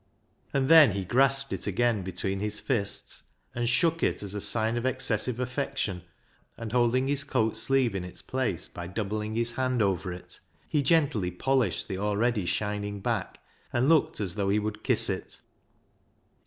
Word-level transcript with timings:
And 0.51 0.67
then 0.67 0.93
he 0.93 1.05
grasped 1.05 1.53
it 1.53 1.67
again 1.67 2.01
between 2.01 2.39
his 2.39 2.59
fists, 2.59 3.21
and 3.53 3.69
shook 3.69 4.01
it 4.01 4.23
as 4.23 4.33
a 4.33 4.41
sign 4.41 4.75
of 4.75 4.83
excessive 4.83 5.39
affection, 5.39 6.01
and 6.57 6.71
holding 6.71 7.07
his 7.07 7.23
coat 7.23 7.55
sleeve 7.55 7.93
in 7.93 8.03
its 8.03 8.23
place 8.23 8.67
by 8.67 8.87
doubling 8.87 9.35
his 9.35 9.51
hand 9.51 9.79
over 9.79 10.11
it, 10.11 10.39
he 10.67 10.81
gently 10.81 11.29
polished 11.29 11.87
the 11.87 11.99
already 11.99 12.47
shining 12.47 12.99
back, 12.99 13.41
and 13.71 13.87
looked 13.89 14.19
as 14.19 14.33
though 14.33 14.49
he 14.49 14.57
would 14.57 14.83
kiss 14.83 15.07
it. 15.07 15.39